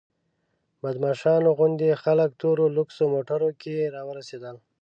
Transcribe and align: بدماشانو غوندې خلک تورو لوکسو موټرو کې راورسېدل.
بدماشانو 0.83 1.49
غوندې 1.57 1.99
خلک 2.03 2.29
تورو 2.41 2.65
لوکسو 2.75 3.03
موټرو 3.13 3.49
کې 3.61 3.75
راورسېدل. 3.95 4.55